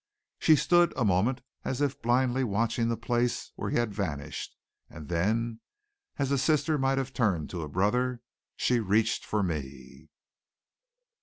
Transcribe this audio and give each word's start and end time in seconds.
She 0.39 0.55
stood 0.55 0.93
a 0.97 1.05
moment 1.05 1.41
as 1.63 1.79
if 1.79 2.01
blindly 2.01 2.43
watching 2.43 2.89
the 2.89 2.97
place 2.97 3.51
where 3.55 3.69
he 3.69 3.77
had 3.77 3.93
vanished, 3.93 4.55
and 4.89 5.09
then 5.09 5.59
as 6.17 6.31
a 6.31 6.39
sister 6.39 6.79
might 6.79 6.97
have 6.97 7.13
turned 7.13 7.51
to 7.51 7.61
a 7.61 7.69
brother, 7.69 8.19
she 8.55 8.79
reached 8.79 9.23
for 9.23 9.43
me. 9.43 10.09